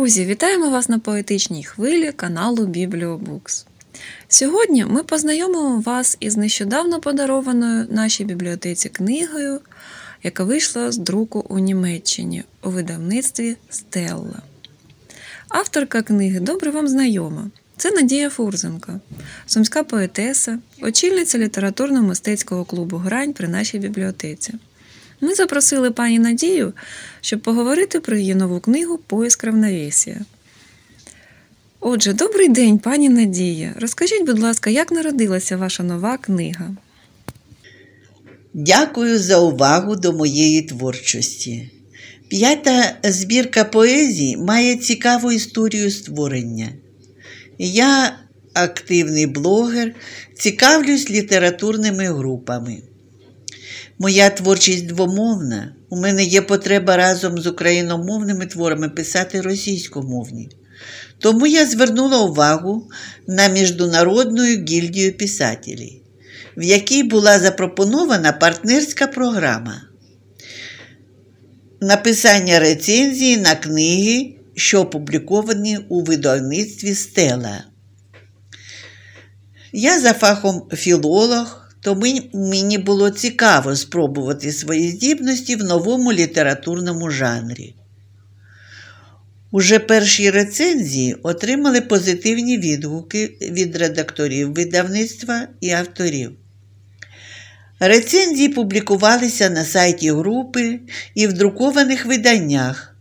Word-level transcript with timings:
Друзі, 0.00 0.24
вітаємо 0.24 0.70
вас 0.70 0.88
на 0.88 0.98
поетичній 0.98 1.64
хвилі 1.64 2.12
каналу 2.12 2.66
Бібліобукс. 2.66 3.66
Сьогодні 4.28 4.84
ми 4.84 5.02
познайомимо 5.02 5.80
вас 5.80 6.16
із 6.20 6.36
нещодавно 6.36 7.00
подарованою 7.00 7.86
нашій 7.90 8.24
бібліотеці 8.24 8.88
книгою, 8.88 9.60
яка 10.22 10.44
вийшла 10.44 10.92
з 10.92 10.98
друку 10.98 11.46
у 11.48 11.58
Німеччині 11.58 12.44
у 12.62 12.70
видавництві 12.70 13.56
Стелла. 13.70 14.42
Авторка 15.48 16.02
книги 16.02 16.40
добре 16.40 16.70
вам 16.70 16.88
знайома. 16.88 17.50
Це 17.76 17.90
Надія 17.90 18.30
Фурзенко, 18.30 19.00
сумська 19.46 19.84
поетеса, 19.84 20.58
очільниця 20.82 21.38
літературно-мистецького 21.38 22.66
клубу 22.66 22.96
Грань 22.96 23.32
при 23.32 23.48
нашій 23.48 23.78
бібліотеці. 23.78 24.54
Ми 25.20 25.34
запросили 25.34 25.90
пані 25.90 26.18
Надію, 26.18 26.72
щоб 27.20 27.40
поговорити 27.40 28.00
про 28.00 28.16
її 28.16 28.34
нову 28.34 28.60
книгу 28.60 28.98
Поиск 29.06 29.44
равновесія. 29.44 30.20
Отже, 31.80 32.12
добрий 32.12 32.48
день, 32.48 32.78
пані 32.78 33.08
Надія. 33.08 33.74
Розкажіть, 33.80 34.26
будь 34.26 34.38
ласка, 34.38 34.70
як 34.70 34.92
народилася 34.92 35.56
ваша 35.56 35.82
нова 35.82 36.16
книга? 36.18 36.70
Дякую 38.54 39.18
за 39.18 39.38
увагу 39.38 39.96
до 39.96 40.12
моєї 40.12 40.62
творчості. 40.62 41.70
П'ята 42.28 42.96
збірка 43.04 43.64
поезії 43.64 44.36
має 44.36 44.76
цікаву 44.76 45.32
історію 45.32 45.90
створення. 45.90 46.68
Я 47.58 48.18
активний 48.54 49.26
блогер, 49.26 49.94
цікавлюсь 50.34 51.10
літературними 51.10 52.04
групами. 52.04 52.82
Моя 54.02 54.30
творчість 54.30 54.86
двомовна. 54.86 55.74
У 55.90 55.96
мене 55.96 56.24
є 56.24 56.42
потреба 56.42 56.96
разом 56.96 57.38
з 57.38 57.46
україномовними 57.46 58.46
творами 58.46 58.88
писати 58.88 59.40
російськомовні. 59.40 60.48
Тому 61.18 61.46
я 61.46 61.66
звернула 61.66 62.18
увагу 62.18 62.90
на 63.26 63.48
Міжнародну 63.48 64.42
гільдію 64.44 65.16
писателів, 65.16 65.92
в 66.56 66.62
якій 66.62 67.02
була 67.02 67.38
запропонована 67.38 68.32
партнерська 68.32 69.06
програма 69.06 69.82
написання 71.80 72.58
рецензії 72.58 73.36
на 73.36 73.54
книги, 73.54 74.34
що 74.54 74.80
опубліковані 74.80 75.78
у 75.88 76.02
видавництві 76.02 76.94
Стела. 76.94 77.64
Я 79.72 80.00
за 80.00 80.12
фахом 80.12 80.68
філолог, 80.72 81.59
то 81.80 82.02
мені 82.32 82.78
було 82.78 83.10
цікаво 83.10 83.76
спробувати 83.76 84.52
свої 84.52 84.90
здібності 84.90 85.56
в 85.56 85.64
новому 85.64 86.12
літературному 86.12 87.10
жанрі. 87.10 87.74
Уже 89.52 89.78
перші 89.78 90.30
рецензії 90.30 91.16
отримали 91.22 91.80
позитивні 91.80 92.58
відгуки 92.58 93.36
від 93.40 93.76
редакторів 93.76 94.54
видавництва 94.54 95.46
і 95.60 95.70
авторів. 95.70 96.32
Рецензії 97.80 98.48
публікувалися 98.48 99.50
на 99.50 99.64
сайті 99.64 100.10
групи 100.10 100.80
і 101.14 101.26
в 101.26 101.32
друкованих 101.32 102.06
виданнях, 102.06 102.96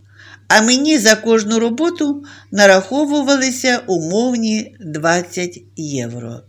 а 0.47 0.61
мені 0.61 0.97
за 0.97 1.16
кожну 1.16 1.59
роботу 1.59 2.23
нараховувалися 2.52 3.81
умовні 3.88 4.75
20 4.80 5.61
євро. 5.75 6.41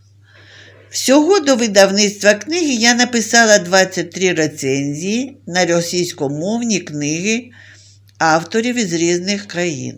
Всього 0.91 1.41
до 1.41 1.57
видавництва 1.57 2.35
книги 2.35 2.73
я 2.73 2.95
написала 2.95 3.59
23 3.59 4.33
рецензії 4.33 5.37
на 5.47 5.67
російськомовні 5.67 6.81
книги 6.81 7.51
авторів 8.19 8.77
із 8.77 8.93
різних 8.93 9.47
країн 9.47 9.97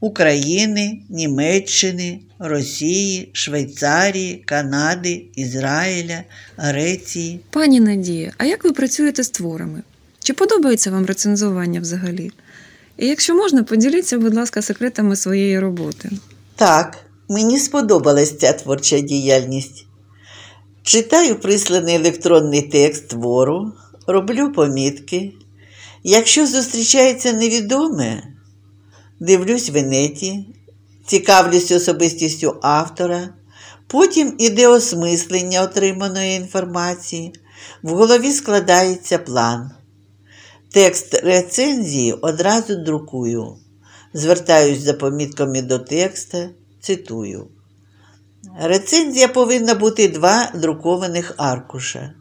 України, 0.00 0.98
Німеччини, 1.08 2.20
Росії, 2.38 3.30
Швейцарії, 3.32 4.42
Канади, 4.46 5.24
Ізраїля, 5.34 6.22
Греції. 6.56 7.40
Пані 7.50 7.80
Надія, 7.80 8.32
а 8.38 8.44
як 8.44 8.64
ви 8.64 8.72
працюєте 8.72 9.22
з 9.22 9.30
творами? 9.30 9.82
Чи 10.18 10.32
подобається 10.32 10.90
вам 10.90 11.06
рецензування 11.06 11.80
взагалі? 11.80 12.30
І 12.98 13.06
якщо 13.06 13.34
можна, 13.34 13.62
поділіться, 13.62 14.18
будь 14.18 14.34
ласка, 14.34 14.62
секретами 14.62 15.16
своєї 15.16 15.58
роботи. 15.58 16.10
Так, 16.56 17.05
мені 17.28 17.58
сподобалась 17.58 18.38
ця 18.38 18.52
творча 18.52 19.00
діяльність. 19.00 19.86
Читаю 20.82 21.36
присланий 21.40 21.94
електронний 21.94 22.62
текст 22.62 23.08
твору, 23.08 23.72
роблю 24.06 24.52
помітки. 24.52 25.32
Якщо 26.02 26.46
зустрічається 26.46 27.32
невідоме, 27.32 28.22
дивлюсь 29.20 29.70
в 29.70 29.76
інеті, 29.76 30.46
цікавлюсь 31.06 31.70
особистістю 31.70 32.56
автора, 32.62 33.28
потім 33.86 34.34
іде 34.38 34.68
осмислення 34.68 35.62
отриманої 35.62 36.36
інформації, 36.36 37.32
в 37.82 37.90
голові 37.90 38.32
складається 38.32 39.18
план. 39.18 39.70
Текст 40.72 41.14
рецензії 41.14 42.12
одразу 42.12 42.76
друкую, 42.76 43.56
звертаюсь 44.14 44.80
за 44.80 44.94
помітками 44.94 45.62
до 45.62 45.78
текста, 45.78 46.48
цитую. 46.86 47.48
Рецензія 48.62 49.28
повинна 49.28 49.74
бути 49.74 50.08
два 50.08 50.50
друкованих 50.54 51.34
аркуша. 51.36 52.12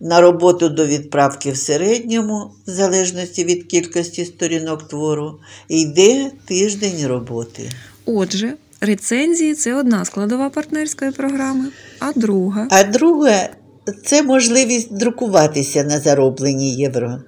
На 0.00 0.20
роботу 0.20 0.68
до 0.68 0.86
відправки 0.86 1.52
в 1.52 1.56
середньому, 1.56 2.52
в 2.66 2.70
залежності 2.70 3.44
від 3.44 3.64
кількості 3.64 4.24
сторінок 4.24 4.88
твору, 4.88 5.40
йде 5.68 6.30
тиждень 6.44 7.06
роботи. 7.06 7.70
Отже, 8.06 8.54
рецензії 8.80 9.54
це 9.54 9.74
одна 9.74 10.04
складова 10.04 10.50
партнерської 10.50 11.10
програми, 11.10 11.64
а 11.98 12.12
друга. 12.12 12.68
А 12.70 12.84
друга 12.84 13.48
це 14.04 14.22
можливість 14.22 14.96
друкуватися 14.96 15.84
на 15.84 16.00
зароблені 16.00 16.74
євро. 16.74 17.18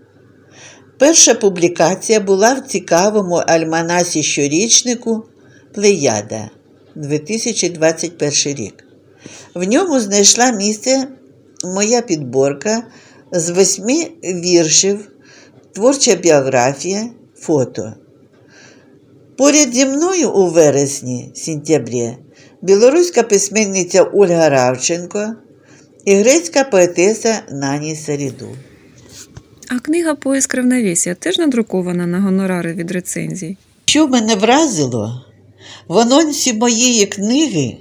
Перша 0.98 1.34
публікація 1.34 2.20
була 2.20 2.54
в 2.54 2.60
цікавому 2.60 3.34
альманасі 3.34 4.22
щорічнику 4.22 5.24
Плеяда. 5.76 6.50
2021 6.94 8.56
рік. 8.56 8.84
В 9.54 9.64
ньому 9.64 10.00
знайшла 10.00 10.52
місце 10.52 11.08
моя 11.64 12.02
підборка 12.02 12.82
з 13.32 13.50
восьми 13.50 14.06
віршів, 14.24 15.08
творча 15.72 16.14
біографія, 16.14 17.08
фото. 17.38 17.92
Поряд 19.36 19.74
зі 19.74 19.86
мною 19.86 20.30
у 20.30 20.50
вересні 20.50 21.32
сентябрі 21.34 22.16
білоруська 22.62 23.22
письменниця 23.22 24.02
Ольга 24.02 24.48
Равченко 24.48 25.34
і 26.04 26.14
грецька 26.14 26.64
поетеса 26.64 27.42
Нані 27.50 27.96
Саріду. 27.96 28.48
А 29.68 29.78
книга 29.78 30.14
Поиск 30.14 30.54
равновесія 30.54 31.14
теж 31.14 31.38
надрукована 31.38 32.06
на 32.06 32.20
гонорари 32.20 32.72
від 32.72 32.90
рецензій. 32.90 33.56
Що 33.84 34.08
мене 34.08 34.34
вразило, 34.34 35.26
в 35.88 35.98
анонсі 35.98 36.52
моєї 36.52 37.06
книги, 37.06 37.76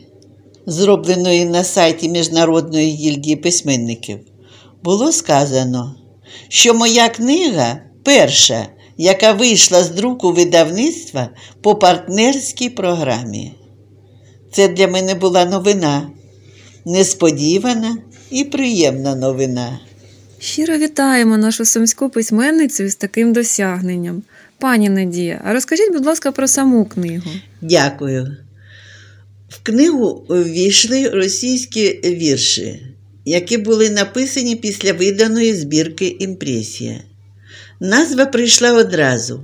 зробленої 0.66 1.46
на 1.46 1.64
сайті 1.64 2.10
Міжнародної 2.10 2.88
гільдії 2.88 3.36
письменників, 3.36 4.20
було 4.84 5.12
сказано, 5.12 5.96
що 6.50 6.74
моя 6.74 7.10
книга 7.10 7.80
перша, 8.04 8.68
яка 8.98 9.32
вийшла 9.32 9.84
з 9.84 9.90
друку 9.90 10.32
видавництва 10.32 11.30
по 11.62 11.76
партнерській 11.76 12.70
програмі. 12.70 13.54
Це 14.52 14.68
для 14.68 14.88
мене 14.88 15.16
була 15.16 15.46
новина, 15.46 16.10
несподівана 16.86 17.98
і 18.32 18.44
приємна 18.44 19.16
новина. 19.16 19.80
Щиро 20.40 20.78
вітаємо 20.78 21.38
нашу 21.38 21.66
сумську 21.66 22.10
письменницю 22.10 22.90
з 22.90 22.96
таким 22.96 23.34
досягненням. 23.34 24.24
Пані 24.60 24.90
Надія, 24.90 25.42
а 25.46 25.54
розкажіть, 25.54 25.94
будь 25.94 26.06
ласка, 26.06 26.32
про 26.32 26.48
саму 26.48 26.86
книгу. 26.86 27.32
Дякую. 27.62 28.38
В 29.50 29.60
книгу 29.64 30.26
ввійшли 30.30 31.10
російські 31.10 31.92
вірші, 32.04 32.82
які 33.26 33.58
були 33.58 33.90
написані 33.90 34.56
після 34.56 34.94
виданої 34.94 35.56
збірки 35.56 36.18
Імпресія. 36.20 37.00
Назва 37.80 38.26
прийшла 38.26 38.74
одразу, 38.74 39.44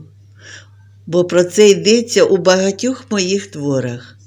бо 1.08 1.26
про 1.26 1.44
це 1.44 1.70
йдеться 1.70 2.24
у 2.24 2.38
багатьох 2.38 3.06
моїх 3.12 3.48
творах. 3.48 4.18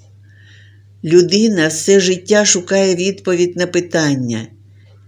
Людина 1.05 1.69
все 1.69 2.01
життя 2.01 2.45
шукає 2.45 2.95
відповідь 2.95 3.57
на 3.57 3.67
питання, 3.67 4.47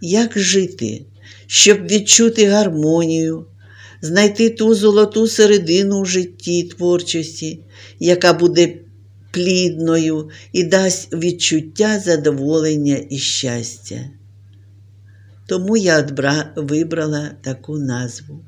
як 0.00 0.38
жити, 0.38 1.02
щоб 1.46 1.86
відчути 1.86 2.46
гармонію, 2.46 3.46
знайти 4.06 4.50
ту 4.50 4.74
золоту 4.74 5.26
середину 5.26 6.02
в 6.02 6.06
житті 6.06 6.62
творчості, 6.62 7.60
яка 8.00 8.32
буде 8.32 8.74
плідною 9.30 10.30
і 10.52 10.64
дасть 10.64 11.14
відчуття 11.14 11.98
задоволення 12.04 12.98
і 13.10 13.18
щастя. 13.18 14.00
Тому 15.46 15.76
я 15.76 16.08
вибрала 16.56 17.30
таку 17.42 17.78
назву 17.78 18.44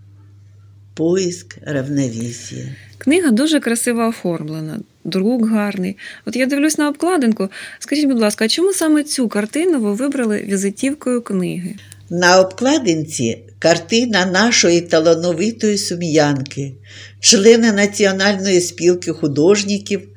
Поиск 0.94 1.58
равновесия. 1.62 2.76
Книга 2.99 3.31
дуже 3.31 3.60
красиво 3.60 4.08
оформлена, 4.08 4.81
друк 5.05 5.49
гарний. 5.49 5.96
От 6.26 6.37
я 6.37 6.46
дивлюсь 6.46 6.78
на 6.78 6.88
обкладинку. 6.88 7.49
Скажіть, 7.78 8.08
будь 8.08 8.20
ласка, 8.20 8.44
а 8.44 8.49
чому 8.49 8.72
саме 8.72 9.02
цю 9.05 9.28
картину 9.28 9.81
ви 9.81 9.93
вибрали 9.94 10.43
візитівкою 10.43 11.22
книги? 11.22 11.75
На 12.10 12.40
обкладинці 12.40 13.38
картина 13.58 14.26
нашої 14.26 14.81
талановитої 14.81 15.78
сум'янки, 15.78 16.75
члена 17.20 17.72
Національної 17.72 18.60
спілки 18.60 19.12
художників 19.12 20.08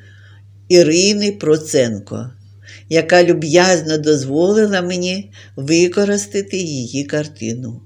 Ірини 0.69 1.31
Проценко, 1.31 2.31
яка 2.89 3.23
люб'язно 3.23 3.97
дозволила 3.97 4.81
мені 4.81 5.31
використати 5.55 6.57
її 6.57 7.03
картину. 7.03 7.81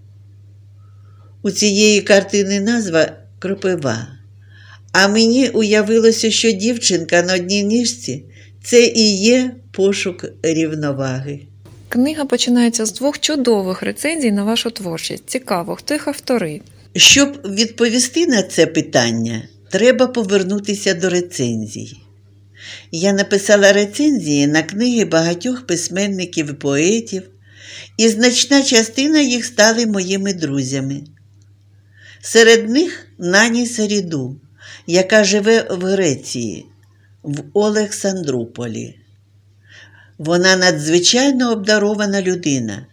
У 1.42 1.52
цієї 1.52 2.02
картини 2.02 2.60
назва 2.60 3.12
Кропива. 3.40 4.08
А 4.92 5.08
мені 5.08 5.50
уявилося, 5.50 6.32
що 6.32 6.52
дівчинка 6.52 7.22
на 7.22 7.36
одній 7.36 7.64
ніжці 7.64 8.26
це 8.64 8.86
і 8.86 9.18
є 9.18 9.56
пошук 9.72 10.26
рівноваги. 10.44 11.40
Книга 11.90 12.26
починається 12.26 12.86
з 12.86 12.94
двох 12.94 13.20
чудових 13.20 13.82
рецензій 13.82 14.32
на 14.32 14.44
вашу 14.44 14.72
творчість. 14.72 15.30
Цікаво, 15.30 15.76
хто 15.76 15.94
їх 15.94 16.08
автори? 16.08 16.62
Щоб 16.96 17.42
відповісти 17.46 18.28
на 18.28 18.44
це 18.44 18.68
питання, 18.68 19.48
треба 19.70 20.08
повернутися 20.08 20.94
до 20.94 21.10
рецензій. 21.10 21.98
Я 22.92 23.14
написала 23.14 23.74
рецензії 23.74 24.48
на 24.48 24.64
книги 24.64 25.06
багатьох 25.06 25.68
письменників 25.68 26.50
і 26.50 26.54
поетів, 26.54 27.24
і 27.98 28.10
значна 28.10 28.64
частина 28.64 29.22
їх 29.22 29.46
стали 29.46 29.86
моїми 29.86 30.34
друзями. 30.34 31.02
Серед 32.22 32.70
них 32.70 33.08
Нані 33.18 33.68
Серіду, 33.68 34.36
яка 34.88 35.24
живе 35.24 35.68
в 35.70 35.84
Греції, 35.84 36.66
в 37.24 37.44
Олександрополі. 37.54 38.96
Вона 40.18 40.56
надзвичайно 40.56 41.52
обдарована 41.52 42.22
людина, 42.22 42.86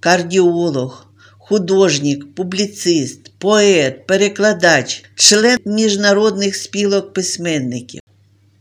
кардіолог, 0.00 1.06
художник, 1.38 2.34
публіцист, 2.34 3.32
поет, 3.38 4.06
перекладач, 4.06 5.04
член 5.14 5.58
міжнародних 5.66 6.56
спілок 6.56 7.12
письменників. 7.12 8.00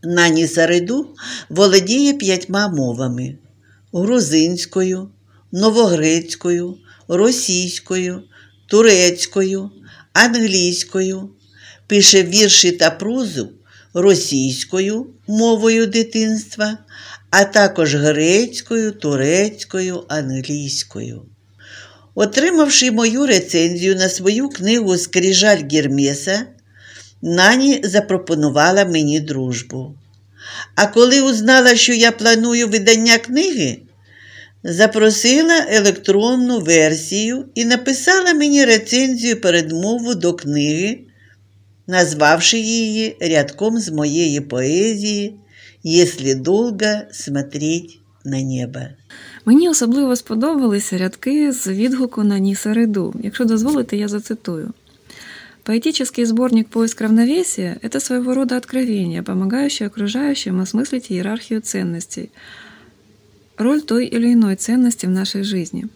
Нані 0.04 0.48
Сариду 0.48 1.07
володіє 1.50 2.13
п'ятьма 2.13 2.68
мовами: 2.68 3.38
грузинською, 3.94 5.10
новогрецькою, 5.51 6.78
російською, 7.07 8.24
турецькою, 8.68 9.72
англійською, 10.13 11.30
пише 11.88 12.24
вірші 12.24 12.72
та 12.72 12.92
прозу 12.92 13.50
російською 13.94 15.07
мовою 15.28 15.88
дитинства, 15.88 16.78
а 17.35 17.45
також 17.45 17.95
грецькою, 17.95 18.91
турецькою, 18.91 20.03
англійською. 20.07 21.21
Отримавши 22.15 22.91
мою 22.91 23.25
рецензію 23.25 23.95
на 23.95 24.09
свою 24.09 24.50
книгу 24.50 24.97
Скрижаль 24.97 25.62
Гермеса, 25.71 26.45
Нані 27.21 27.81
запропонувала 27.83 28.85
мені 28.85 29.19
дружбу. 29.19 29.95
А 30.75 30.88
коли 30.88 31.21
узнала, 31.21 31.75
що 31.75 31.94
я 31.94 32.12
планую 32.12 32.68
видання 32.68 33.18
книги, 33.18 33.77
запросила 34.63 35.65
електронну 35.69 36.59
версію 36.59 37.45
і 37.56 37.65
написала 37.65 38.33
мені 38.33 38.65
рецензію 38.65 39.41
передмову 39.41 40.15
до 40.15 40.33
книги, 40.33 41.00
назвавши 41.88 42.59
її 42.59 43.18
рядком 43.21 43.80
з 43.80 43.89
моєї 43.89 44.41
поезії 44.41 45.35
«Если 45.82 46.35
долго 46.35 47.06
смотреть 47.12 48.00
на 48.25 48.43
небо». 48.43 48.81
Мені 49.44 49.69
особливо 49.69 50.17
сподобалися 50.17 50.99
рядки 50.99 51.53
з 51.53 51.67
відгуку 51.67 52.25
на 52.25 52.38
Нісариду. 52.38 53.15
Якщо 53.23 53.44
дозволите, 53.44 53.97
я 53.97 54.09
зацитую. 54.09 54.73
Поэтический 55.69 56.25
сборник 56.25 56.69
«Поиск 56.69 57.03
равновесия» – 57.03 57.82
это 57.82 58.00
своего 58.00 58.32
рода 58.32 58.56
откровение, 58.56 59.23
помогающее 59.23 59.88
окружающим 59.88 60.62
осмыслить 60.62 61.12
иерархию 61.12 61.61
ценностей, 61.61 62.31
роль 63.59 63.82
той 63.82 64.06
или 64.06 64.32
иной 64.32 64.56
ценности 64.56 65.05
в 65.05 65.11
нашей 65.11 65.43
жизни. 65.43 65.88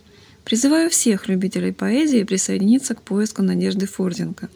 Призываю 0.44 0.90
всех 0.90 1.26
любителей 1.26 1.72
поэзии 1.72 2.22
присоединиться 2.24 2.94
к 2.94 3.00
поиску 3.00 3.42
Надежды 3.42 3.86
Форденко, 3.86 4.50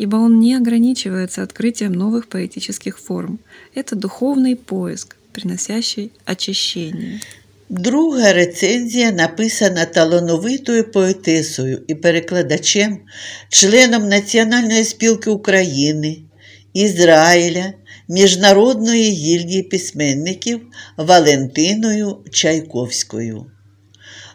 ибо 0.00 0.16
он 0.16 0.40
не 0.40 0.54
ограничивается 0.54 1.42
открытием 1.42 1.92
новых 1.92 2.28
поэтических 2.28 2.98
форм. 2.98 3.38
Это 3.74 3.96
духовный 3.96 4.56
поиск, 4.56 5.16
приносящий 5.32 6.12
очищение. 6.24 7.20
Друга 7.68 8.32
рецензія 8.32 9.12
написана 9.12 9.84
талановитою 9.84 10.90
поетесою 10.90 11.82
і 11.86 11.94
перекладачем, 11.94 12.98
членом 13.48 14.08
Національної 14.08 14.84
спілки 14.84 15.30
України, 15.30 16.18
Ізраїля, 16.74 17.72
Міжнародної 18.08 19.10
гільдії 19.10 19.62
письменників 19.62 20.60
Валентиною 20.96 22.18
Чайковською. 22.30 23.46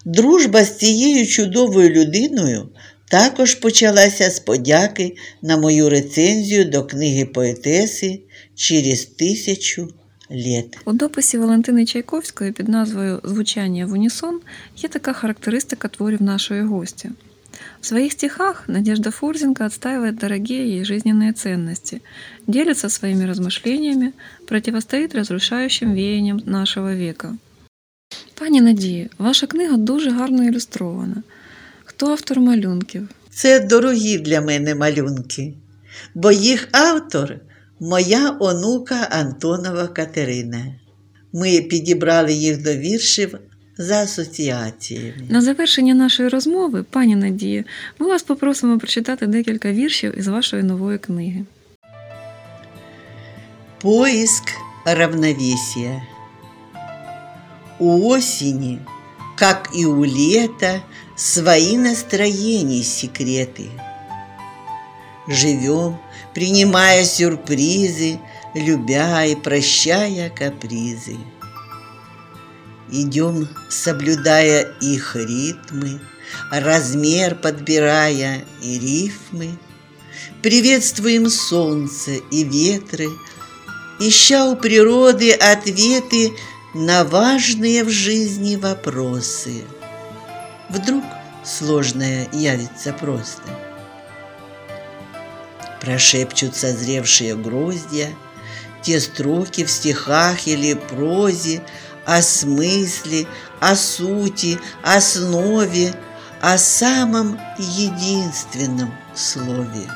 Дружба 0.05 0.63
з 0.63 0.77
цією 0.77 1.27
чудовою 1.27 1.89
людиною 1.89 2.69
також 3.08 3.54
почалася 3.54 4.30
з 4.30 4.40
подяки 4.40 5.16
на 5.42 5.56
мою 5.56 5.88
рецензію 5.88 6.64
до 6.64 6.84
книги 6.84 7.24
поетеси 7.24 8.20
через 8.54 9.04
тисячу 9.04 9.88
літ. 10.30 10.78
У 10.84 10.92
дописі 10.92 11.38
Валентини 11.38 11.86
Чайковської 11.86 12.52
під 12.52 12.68
назвою 12.68 13.20
Звучання 13.24 13.86
в 13.86 13.92
унісон 13.92 14.40
є 14.76 14.88
така 14.88 15.12
характеристика 15.12 15.88
творів 15.88 16.22
нашої 16.22 16.62
гості. 16.62 17.10
В 17.80 17.86
своих 17.86 18.12
стихах 18.12 18.64
Надежда 18.68 19.10
Фурзенко 19.10 19.64
отстаивает 19.64 20.16
дорогие 20.16 20.76
ей 20.76 20.84
жизненные 20.84 21.32
ценности, 21.32 22.00
делится 22.46 22.88
своими 22.88 23.24
размышлениями, 23.24 24.12
противостоит 24.46 25.14
разрушающим 25.14 25.94
веяниям 25.94 26.42
нашого 26.46 26.94
века. 26.94 27.36
Пані 28.34 28.60
Надії, 28.60 29.10
ваша 29.18 29.46
книга 29.46 29.76
дуже 29.76 30.10
гарно 30.10 30.44
ілюстрована. 30.44 31.22
Хто 31.96 32.06
автор 32.06 32.40
малюнків? 32.40 33.08
Це 33.30 33.60
дорогі 33.60 34.18
для 34.18 34.40
мене 34.40 34.74
малюнки, 34.74 35.54
бо 36.14 36.30
їх 36.30 36.68
автор 36.72 37.36
моя 37.80 38.36
онука 38.40 39.08
Антонова 39.10 39.86
Катерина. 39.86 40.66
Ми 41.32 41.60
підібрали 41.60 42.32
їх 42.32 42.62
до 42.62 42.74
віршів 42.74 43.38
за 43.78 44.02
асоціаціями. 44.02 45.22
На 45.28 45.42
завершення 45.42 45.94
нашої 45.94 46.28
розмови, 46.28 46.82
пані 46.82 47.16
Надія, 47.16 47.64
ми 47.98 48.06
вас 48.06 48.22
попросимо 48.22 48.78
прочитати 48.78 49.26
декілька 49.26 49.72
віршів 49.72 50.18
із 50.18 50.26
вашої 50.28 50.62
нової 50.62 50.98
книги. 50.98 51.44
Поиск 53.80 54.44
равновесия. 54.86 56.02
У 57.78 58.08
осени, 58.08 58.78
как 59.36 59.68
и 59.74 59.84
у 59.84 60.02
лета, 60.02 60.82
свои 61.14 61.76
настроения 61.76 62.82
секреты. 62.82 63.70
Живем, 65.28 65.98
принимая 66.34 67.04
сюрпризы, 67.04 68.18
любя 68.54 69.24
и 69.24 69.34
прощая 69.34 70.30
капризы. 70.30 71.16
Идем, 72.90 73.48
соблюдая 73.68 74.72
их 74.80 75.16
ритмы, 75.16 76.00
размер 76.52 77.34
подбирая 77.34 78.44
и 78.62 78.78
рифмы. 78.78 79.58
Приветствуем 80.42 81.28
солнце 81.28 82.12
и 82.30 82.44
ветры, 82.44 83.08
ища 83.98 84.46
у 84.46 84.56
природы 84.56 85.32
ответы 85.32 86.32
на 86.76 87.04
важные 87.04 87.84
в 87.84 87.88
жизни 87.88 88.56
вопросы. 88.56 89.64
Вдруг 90.68 91.02
сложное 91.42 92.28
явится 92.32 92.92
просто. 92.92 93.48
Прошепчут 95.80 96.54
созревшие 96.54 97.34
гроздья, 97.34 98.14
те 98.82 99.00
строки 99.00 99.64
в 99.64 99.70
стихах 99.70 100.46
или 100.46 100.74
прозе 100.74 101.62
о 102.04 102.20
смысле, 102.20 103.26
о 103.58 103.74
сути, 103.74 104.58
основе, 104.82 105.94
о 106.42 106.58
самом 106.58 107.40
единственном 107.58 108.94
слове. 109.14 109.90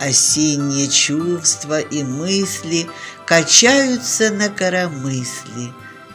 Осенние 0.00 0.88
чувства 0.88 1.78
и 1.78 2.02
мысли 2.02 2.88
качаются 3.26 4.30
на 4.30 4.48
коромысли, 4.48 5.72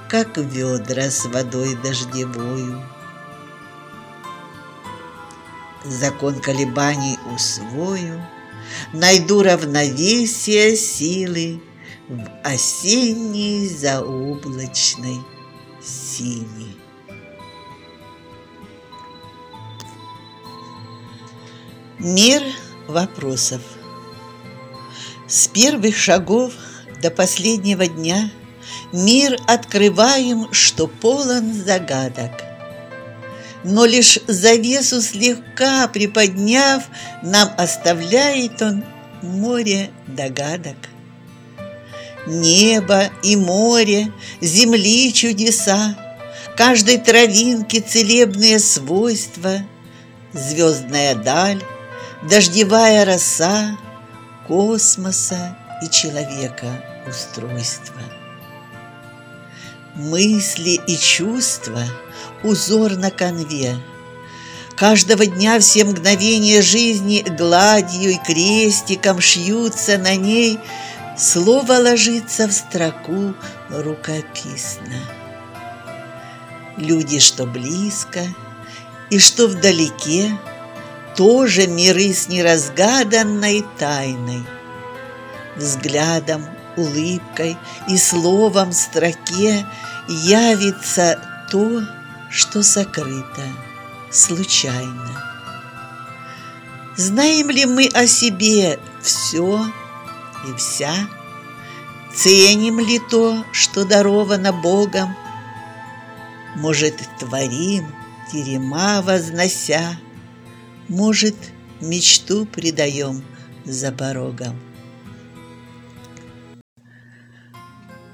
как 0.10 0.38
ведра 0.38 1.10
с 1.10 1.26
водой 1.26 1.78
дождевою. 1.84 2.84
закон 5.86 6.40
колебаний 6.42 7.18
усвою, 7.34 8.26
найду 8.94 9.44
равновесие 9.44 10.76
силы 10.76 11.62
в 12.08 12.24
осенней 12.44 13.68
заоблачной 13.70 15.22
сине. 15.82 16.76
Мир 22.00 22.44
вопросов. 22.88 23.62
С 25.28 25.48
первых 25.48 25.98
шагов 25.98 26.54
до 27.02 27.10
последнего 27.10 27.88
дня 27.88 28.30
мир 28.94 29.40
открываем, 29.48 30.48
что 30.52 30.86
полон 30.88 31.52
загадок. 31.54 32.32
Но 33.64 33.86
лишь 33.86 34.20
завесу 34.28 35.02
слегка 35.02 35.88
приподняв, 35.88 36.84
нам 37.24 37.50
оставляет 37.58 38.62
он 38.62 38.84
море 39.24 39.90
догадок. 40.06 40.78
Небо 42.28 43.10
и 43.24 43.36
море, 43.36 44.12
земли 44.42 45.12
чудеса, 45.14 45.98
Каждой 46.56 46.98
травинки 47.00 47.80
целебные 47.80 48.60
свойства, 48.60 49.62
Звездная 50.32 51.16
даль, 51.16 51.62
дождевая 52.30 53.06
роса, 53.06 53.78
Космоса 54.48 55.56
и 55.82 55.90
человека 55.90 56.68
устройство. 57.08 58.02
Мысли 59.96 60.80
и 60.88 60.98
чувства– 60.98 61.84
узор 62.44 62.92
на 62.98 63.12
конве. 63.12 63.76
Каждого 64.76 65.26
дня 65.26 65.60
все 65.60 65.86
мгновения 65.86 66.62
жизни 66.62 67.26
гладью 67.38 68.12
и 68.12 68.18
крестиком 68.18 69.22
шьются 69.22 69.98
на 69.98 70.16
ней, 70.16 70.60
Слово 71.18 71.80
ложится 71.80 72.46
в 72.46 72.52
строку 72.52 73.34
рукописно. 73.70 75.00
Люди, 76.76 77.20
что 77.20 77.46
близко 77.46 78.20
и 79.10 79.18
что 79.18 79.48
вдалеке, 79.48 80.38
Тоже 81.16 81.68
миры 81.68 82.14
с 82.14 82.28
неразгаданной 82.28 83.66
тайной. 83.78 84.44
Взглядом, 85.56 86.46
улыбкой 86.76 87.58
и 87.88 87.98
словом 87.98 88.74
строке 88.74 89.66
Явится 90.08 91.20
то, 91.50 91.82
что 92.30 92.62
сокрыто 92.62 93.42
случайно. 94.12 95.24
Знаем 96.96 97.50
ли 97.50 97.66
мы 97.66 97.88
о 97.88 98.06
себе 98.06 98.80
все 99.02 99.66
и 100.48 100.54
вся? 100.58 100.94
Ценим 102.14 102.80
ли 102.80 103.00
то, 103.00 103.44
что 103.52 103.84
даровано 103.84 104.54
Богом? 104.54 105.16
Может, 106.56 107.02
творим, 107.20 107.88
терема 108.32 109.02
вознося, 109.02 109.98
Может, 110.88 111.36
мечту 111.82 112.46
предаем 112.46 113.24
за 113.66 113.92
порогом. 113.92 114.60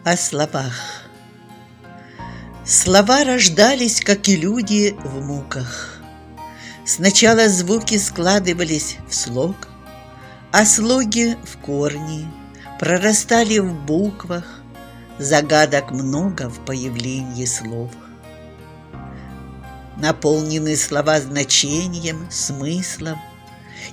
О 0.06 0.16
словах. 0.16 1.04
Слова 2.66 3.26
рождались, 3.26 4.00
как 4.00 4.30
и 4.30 4.38
люди, 4.38 4.96
в 5.04 5.22
муках. 5.22 6.00
Сначала 6.86 7.50
звуки 7.50 7.98
складывались 7.98 8.98
в 9.10 9.16
слог, 9.16 9.68
а 10.54 10.66
слоги 10.66 11.36
в 11.44 11.58
корни, 11.58 12.26
прорастали 12.80 13.60
в 13.60 13.74
буквах, 13.86 14.62
загадок 15.20 15.92
много 15.92 16.50
в 16.50 16.64
появлении 16.66 17.46
слов. 17.46 17.92
Наполнены 20.02 20.76
слова 20.78 21.22
значением, 21.22 22.28
смыслом, 22.32 23.22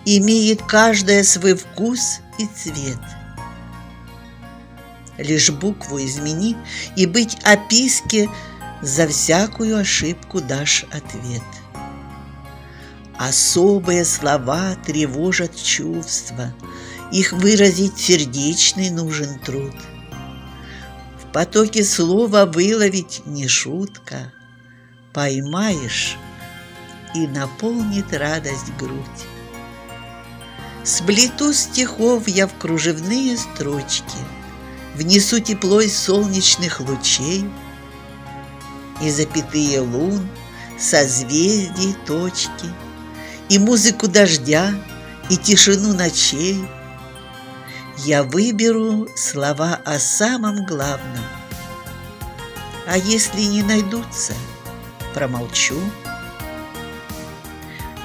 имеет 0.06 0.62
каждая 0.62 1.22
свой 1.22 1.54
вкус 1.54 2.20
и 2.38 2.46
цвет. 2.46 2.98
Лишь 5.18 5.50
букву 5.50 5.98
измени, 5.98 6.56
и 6.96 7.04
быть 7.04 7.36
описке 7.44 8.30
за 8.80 9.06
всякую 9.06 9.76
ошибку 9.76 10.40
дашь 10.40 10.86
ответ. 10.90 11.42
Особые 13.18 14.06
слова 14.06 14.76
тревожат 14.86 15.54
чувства, 15.62 16.54
их 17.12 17.34
выразить 17.34 17.98
сердечный 17.98 18.88
нужен 18.88 19.38
труд. 19.40 19.74
В 21.22 21.30
потоке 21.34 21.84
слова 21.84 22.46
выловить 22.46 23.20
не 23.26 23.46
шутка, 23.46 24.32
поймаешь 25.12 26.16
и 27.14 27.26
наполнит 27.26 28.12
радость 28.12 28.72
грудь. 28.78 29.26
Сплету 30.84 31.52
стихов 31.52 32.28
я 32.28 32.46
в 32.46 32.54
кружевные 32.54 33.36
строчки, 33.36 34.16
Внесу 34.94 35.38
тепло 35.38 35.80
из 35.80 35.96
солнечных 35.96 36.80
лучей 36.80 37.48
И 39.00 39.10
запятые 39.10 39.80
лун, 39.80 40.28
созвездий 40.78 41.94
точки, 42.06 42.72
И 43.48 43.58
музыку 43.58 44.08
дождя, 44.08 44.74
и 45.30 45.36
тишину 45.36 45.92
ночей. 45.92 46.64
Я 47.98 48.22
выберу 48.22 49.08
слова 49.14 49.80
о 49.84 49.98
самом 49.98 50.64
главном, 50.64 51.24
А 52.86 52.96
если 52.96 53.42
не 53.42 53.62
найдутся, 53.62 54.32
промолчу. 55.18 55.80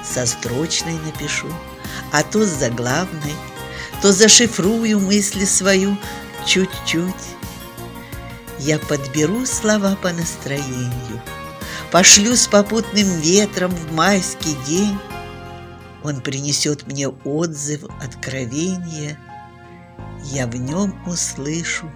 Со 0.02 0.26
строчной 0.26 0.98
напишу, 1.06 1.46
а 2.10 2.24
то 2.24 2.44
с 2.44 2.48
заглавной, 2.48 3.34
То 4.02 4.12
зашифрую 4.12 4.98
мысли 4.98 5.44
свою 5.44 5.96
чуть-чуть. 6.44 7.24
Я 8.58 8.78
подберу 8.78 9.46
слова 9.46 9.96
по 10.02 10.12
настроению, 10.12 11.22
Пошлю 11.92 12.34
с 12.34 12.48
попутным 12.48 13.06
ветром 13.20 13.70
в 13.70 13.92
майский 13.92 14.56
день. 14.66 14.98
Он 16.02 16.20
принесет 16.20 16.88
мне 16.88 17.08
отзыв, 17.08 17.84
откровения, 18.02 19.16
Я 20.24 20.48
в 20.48 20.56
нем 20.56 21.00
услышу 21.06 21.90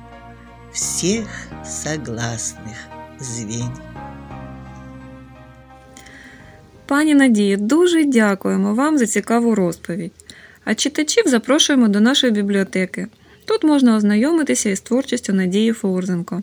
всех 0.73 1.27
согласных 1.65 2.77
звень. 3.19 3.88
Пані 6.89 7.15
Надії, 7.15 7.57
дуже 7.57 8.05
дякуємо 8.05 8.75
вам 8.75 8.99
за 8.99 9.07
цікаву 9.07 9.55
розповідь. 9.55 10.13
А 10.65 10.75
читачів 10.75 11.25
запрошуємо 11.27 11.89
до 11.89 12.01
нашої 12.01 12.33
бібліотеки. 12.33 13.07
Тут 13.45 13.65
можна 13.65 13.97
ознайомитися 13.97 14.71
із 14.71 14.81
творчістю 14.81 15.33
Надії 15.33 15.73
Фурзенко. 15.73 16.43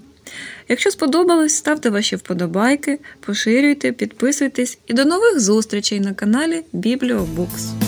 Якщо 0.70 0.92
сподобалось, 0.92 1.56
ставте 1.56 1.90
ваші 1.90 2.16
вподобайки, 2.16 3.00
поширюйте, 3.25 3.92
підписуйтесь 3.92 4.78
і 4.88 4.94
до 4.94 5.06
нових 5.06 5.40
зустрічей 5.40 6.00
на 6.00 6.14
каналі 6.14 6.64
Бібліобукс. 6.74 7.85